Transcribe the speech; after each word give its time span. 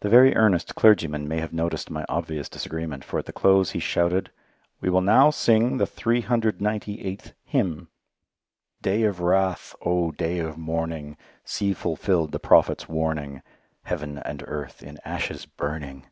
The 0.00 0.08
very 0.08 0.34
earnest 0.34 0.74
clergyman 0.76 1.28
may 1.28 1.40
have 1.40 1.52
noticed 1.52 1.90
my 1.90 2.06
obvious 2.08 2.48
disagreement, 2.48 3.04
for 3.04 3.18
at 3.18 3.26
the 3.26 3.34
close 3.34 3.72
he 3.72 3.82
announced, 4.00 4.30
"We 4.80 4.88
will 4.88 5.02
now 5.02 5.28
sing 5.28 5.76
the 5.76 5.84
398th 5.84 7.34
hymn" 7.44 7.88
"Day 8.80 9.02
of 9.02 9.20
Wrath, 9.20 9.76
oh! 9.84 10.10
Day 10.12 10.38
of 10.38 10.56
Mourning, 10.56 11.18
See 11.44 11.74
fulfilled 11.74 12.32
the 12.32 12.38
Prophet's 12.40 12.88
warning, 12.88 13.42
Heaven 13.82 14.16
and 14.16 14.42
earth 14.46 14.82
in 14.82 14.98
ashes 15.04 15.44
burning." 15.44 16.06